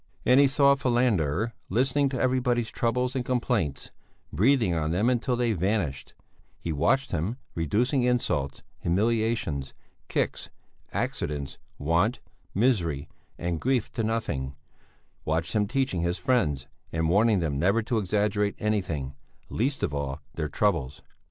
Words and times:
And 0.25 0.39
he 0.39 0.47
saw 0.47 0.73
Falander, 0.73 1.53
listening 1.69 2.09
to 2.09 2.19
everybody's 2.19 2.71
troubles 2.71 3.15
and 3.15 3.23
complaints, 3.23 3.91
breathing 4.33 4.73
on 4.73 4.89
them 4.89 5.11
until 5.11 5.35
they 5.35 5.53
vanished; 5.53 6.15
he 6.59 6.73
watched 6.73 7.11
him, 7.11 7.37
reducing 7.53 8.01
insults, 8.01 8.63
humiliations, 8.79 9.75
kicks, 10.07 10.49
accidents, 10.91 11.59
want, 11.77 12.19
misery, 12.55 13.09
and 13.37 13.61
grief 13.61 13.93
to 13.93 14.01
nothing; 14.03 14.55
watched 15.23 15.53
him 15.53 15.67
teaching 15.67 16.01
his 16.01 16.17
friends 16.17 16.65
and 16.91 17.07
warning 17.07 17.37
them 17.37 17.59
never 17.59 17.83
to 17.83 17.99
exaggerate 17.99 18.55
anything, 18.57 19.13
least 19.49 19.83
of 19.83 19.93
all 19.93 20.19
their 20.33 20.49
troubles. 20.49 21.03